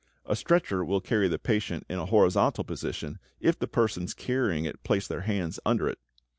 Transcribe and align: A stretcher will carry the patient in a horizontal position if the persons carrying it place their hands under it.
A 0.25 0.35
stretcher 0.35 0.83
will 0.83 0.99
carry 0.99 1.27
the 1.27 1.37
patient 1.37 1.85
in 1.87 1.99
a 1.99 2.07
horizontal 2.07 2.63
position 2.63 3.19
if 3.39 3.59
the 3.59 3.67
persons 3.67 4.15
carrying 4.15 4.65
it 4.65 4.81
place 4.81 5.07
their 5.07 5.21
hands 5.21 5.59
under 5.63 5.87
it. 5.87 5.99